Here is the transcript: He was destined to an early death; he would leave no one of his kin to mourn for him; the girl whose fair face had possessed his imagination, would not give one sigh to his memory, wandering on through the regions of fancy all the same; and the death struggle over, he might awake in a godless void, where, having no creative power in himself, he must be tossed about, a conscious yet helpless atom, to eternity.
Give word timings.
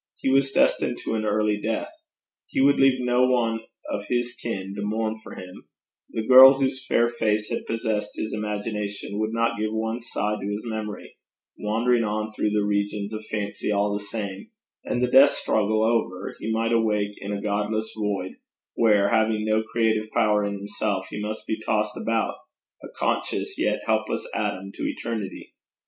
He 0.17 0.31
was 0.31 0.51
destined 0.51 0.97
to 1.03 1.13
an 1.13 1.25
early 1.25 1.61
death; 1.61 1.91
he 2.47 2.59
would 2.59 2.79
leave 2.79 2.99
no 3.01 3.29
one 3.29 3.59
of 3.87 4.07
his 4.07 4.33
kin 4.33 4.73
to 4.75 4.81
mourn 4.81 5.19
for 5.21 5.35
him; 5.35 5.65
the 6.09 6.25
girl 6.25 6.55
whose 6.59 6.83
fair 6.87 7.07
face 7.07 7.51
had 7.51 7.67
possessed 7.67 8.13
his 8.15 8.33
imagination, 8.33 9.19
would 9.19 9.29
not 9.31 9.59
give 9.59 9.71
one 9.71 9.99
sigh 9.99 10.37
to 10.41 10.47
his 10.47 10.65
memory, 10.65 11.17
wandering 11.59 12.03
on 12.03 12.33
through 12.33 12.49
the 12.49 12.65
regions 12.65 13.13
of 13.13 13.23
fancy 13.29 13.71
all 13.71 13.93
the 13.93 14.03
same; 14.03 14.49
and 14.85 15.03
the 15.03 15.11
death 15.11 15.29
struggle 15.33 15.83
over, 15.83 16.35
he 16.39 16.51
might 16.51 16.71
awake 16.71 17.13
in 17.19 17.31
a 17.31 17.39
godless 17.39 17.93
void, 17.95 18.37
where, 18.73 19.09
having 19.09 19.45
no 19.45 19.61
creative 19.61 20.09
power 20.15 20.43
in 20.43 20.53
himself, 20.55 21.09
he 21.11 21.21
must 21.21 21.45
be 21.45 21.61
tossed 21.63 21.95
about, 21.95 22.37
a 22.83 22.87
conscious 22.97 23.55
yet 23.59 23.81
helpless 23.85 24.27
atom, 24.33 24.71
to 24.73 24.81
eternity. 24.83 25.53